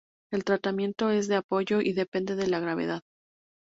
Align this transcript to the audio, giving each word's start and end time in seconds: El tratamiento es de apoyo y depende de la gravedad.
El 0.31 0.45
tratamiento 0.45 1.11
es 1.11 1.27
de 1.27 1.35
apoyo 1.35 1.79
y 1.79 1.93
depende 1.93 2.35
de 2.35 2.47
la 2.47 2.59
gravedad. 2.59 3.03